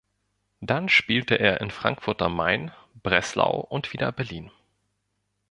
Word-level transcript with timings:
Dann 0.61 0.89
spielte 0.89 1.35
er 1.35 1.61
in 1.61 1.69
Frankfurt 1.69 2.23
am 2.23 2.35
Main, 2.35 2.71
Breslau 3.03 3.59
und 3.59 3.93
wieder 3.93 4.11
Berlin. 4.11 4.49